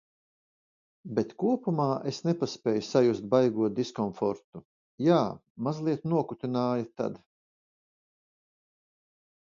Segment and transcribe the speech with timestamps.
[1.19, 4.65] Bet kopumā es nepaspēju sajust baigo diskomfortu.
[5.11, 5.21] Jā,
[5.69, 7.25] mazliet nokutināja tad.